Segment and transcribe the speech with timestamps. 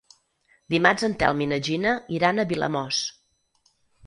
[0.73, 3.05] Dimarts en Telm i na Gina iran a Vilamòs.